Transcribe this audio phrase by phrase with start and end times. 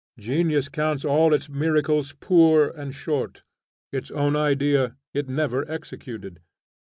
[0.17, 3.43] Genius counts all its miracles poor and short.
[3.91, 6.39] Its own idea it never executed.